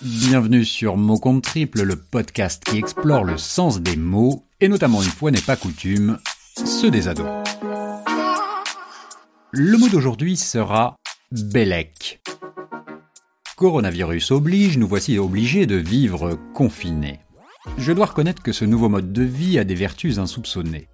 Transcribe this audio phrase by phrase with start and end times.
[0.00, 5.02] Bienvenue sur Mot Compte Triple, le podcast qui explore le sens des mots, et notamment
[5.02, 6.20] une fois n'est pas coutume,
[6.64, 7.26] ceux des ados.
[9.50, 10.94] Le mot d'aujourd'hui sera
[11.32, 12.20] Bellec.
[13.56, 17.18] Coronavirus oblige, nous voici obligés de vivre confinés.
[17.76, 20.86] Je dois reconnaître que ce nouveau mode de vie a des vertus insoupçonnées.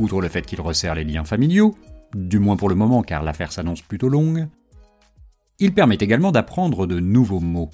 [0.00, 1.76] Outre le fait qu'il resserre les liens familiaux,
[2.14, 4.48] du moins pour le moment car l'affaire s'annonce plutôt longue,
[5.60, 7.70] il permet également d'apprendre de nouveaux mots.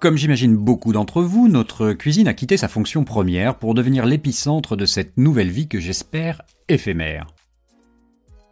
[0.00, 4.74] Comme j'imagine beaucoup d'entre vous, notre cuisine a quitté sa fonction première pour devenir l'épicentre
[4.74, 7.28] de cette nouvelle vie que j'espère éphémère.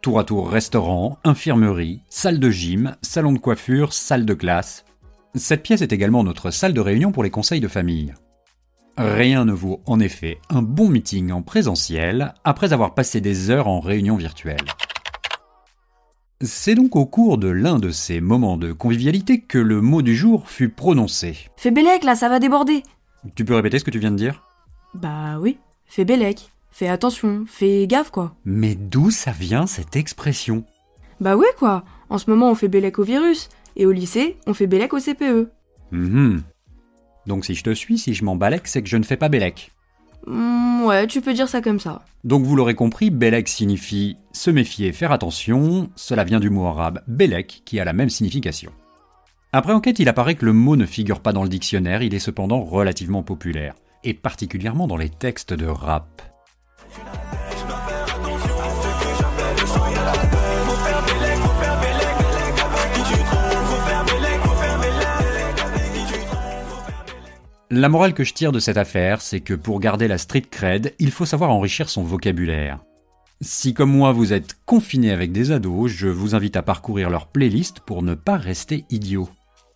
[0.01, 4.85] Tour à tour restaurant, infirmerie, salle de gym, salon de coiffure, salle de classe.
[5.35, 8.13] Cette pièce est également notre salle de réunion pour les conseils de famille.
[9.01, 13.69] Rien ne vaut en effet un bon meeting en présentiel après avoir passé des heures
[13.69, 14.65] en réunion virtuelle.
[16.41, 20.17] C'est donc au cours de l'un de ces moments de convivialité que le mot du
[20.17, 21.37] jour fut prononcé.
[21.55, 22.83] Fais Bélec là, ça va déborder.
[23.35, 24.43] Tu peux répéter ce que tu viens de dire?
[24.93, 26.51] Bah oui, fais Bélec.
[26.69, 28.35] Fais attention, fais gaffe quoi.
[28.43, 30.65] Mais d'où ça vient cette expression?
[31.21, 31.85] Bah ouais quoi.
[32.09, 33.47] En ce moment on fait Bélec au virus.
[33.77, 35.49] Et au lycée, on fait Bélec au CPE.
[35.91, 36.41] Mhm.
[37.29, 39.29] Donc si je te suis, si je m'en balèque, c'est que je ne fais pas
[39.29, 39.71] Bélec.
[40.25, 42.01] Hmm, ouais, tu peux dire ça comme ça.
[42.23, 45.91] Donc vous l'aurez compris, Bélec signifie se méfier, faire attention.
[45.95, 48.71] Cela vient du mot arabe Bélec qui a la même signification.
[49.53, 52.19] Après enquête, il apparaît que le mot ne figure pas dans le dictionnaire, il est
[52.19, 56.23] cependant relativement populaire, et particulièrement dans les textes de rap.
[67.71, 70.95] La morale que je tire de cette affaire, c'est que pour garder la street cred,
[70.97, 72.79] il faut savoir enrichir son vocabulaire.
[73.41, 77.27] Si comme moi vous êtes confiné avec des ados, je vous invite à parcourir leur
[77.27, 79.29] playlist pour ne pas rester idiot.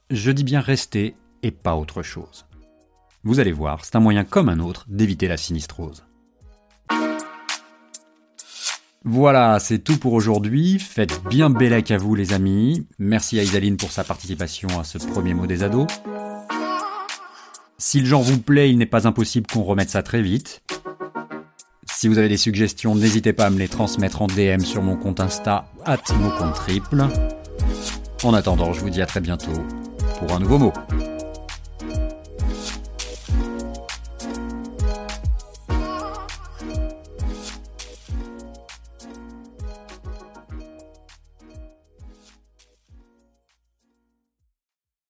[0.09, 2.47] Je dis bien rester et pas autre chose.
[3.23, 6.03] Vous allez voir, c'est un moyen comme un autre d'éviter la sinistrose.
[9.05, 10.79] Voilà, c'est tout pour aujourd'hui.
[10.79, 12.87] Faites bien bellec à vous les amis.
[12.97, 15.87] Merci à Isaline pour sa participation à ce premier mot des ados.
[17.85, 20.61] Si le genre vous plaît, il n'est pas impossible qu'on remette ça très vite.
[21.91, 24.95] Si vous avez des suggestions, n'hésitez pas à me les transmettre en DM sur mon
[24.95, 25.65] compte Insta,
[26.53, 27.03] triple.
[28.23, 29.51] En attendant, je vous dis à très bientôt
[30.17, 30.73] pour un nouveau mot.